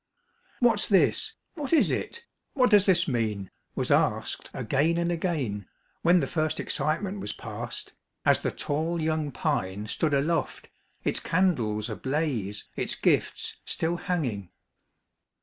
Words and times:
"What's 0.61 0.87
this? 0.87 1.35
What 1.53 1.71
is 1.71 1.91
it? 1.91 2.25
What 2.53 2.71
does 2.71 2.87
this 2.87 3.07
mean?" 3.07 3.51
was 3.75 3.91
asked 3.91 4.49
again 4.51 4.97
and 4.97 5.11
again, 5.11 5.67
when 6.01 6.21
the 6.21 6.25
first 6.25 6.59
excitement 6.59 7.19
was 7.19 7.33
passed, 7.33 7.93
as 8.25 8.39
the 8.39 8.49
tall 8.49 8.99
young 8.99 9.31
pine 9.31 9.85
stood 9.87 10.15
aloft, 10.15 10.71
its 11.03 11.19
candles 11.19 11.87
ablaze, 11.87 12.67
its 12.75 12.95
gifts 12.95 13.57
still 13.63 13.97
hanging. 13.97 14.49